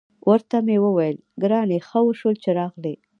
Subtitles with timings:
[0.29, 2.93] ورته مې وویل: ګرانې، ښه وشول چې راغلې.